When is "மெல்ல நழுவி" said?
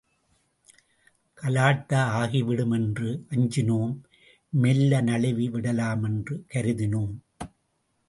4.53-5.49